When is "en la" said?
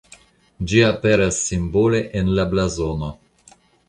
2.21-2.47